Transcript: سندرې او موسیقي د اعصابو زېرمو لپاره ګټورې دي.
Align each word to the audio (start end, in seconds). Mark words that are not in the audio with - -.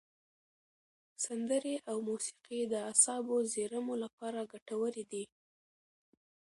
سندرې 1.25 1.75
او 1.89 1.97
موسیقي 2.09 2.61
د 2.67 2.73
اعصابو 2.89 3.37
زېرمو 3.53 3.95
لپاره 4.03 4.49
ګټورې 4.53 5.03
دي. 5.11 5.23